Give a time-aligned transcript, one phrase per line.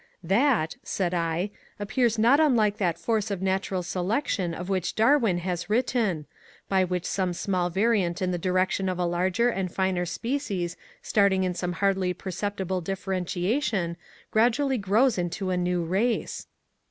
[0.01, 4.95] ^* That," said I, ^* appears not unlike that force of natural selection of which
[4.95, 6.25] Darwin has written;
[6.67, 10.75] by which some small variant in the di rection of a larger and finer species
[11.03, 13.95] starting in some hardly perceptible differentiation
[14.31, 16.47] gradually grows into a new race."